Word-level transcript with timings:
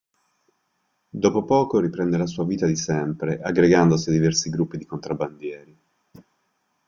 Dopo 1.11 1.45
poco 1.45 1.77
riprende 1.77 2.17
la 2.17 2.25
sua 2.25 2.43
vita 2.43 2.65
di 2.65 2.75
sempre, 2.75 3.39
aggregandosi 3.39 4.09
a 4.09 4.11
diversi 4.11 4.49
gruppi 4.49 4.77
di 4.79 4.87
contrabbandieri. 4.87 5.77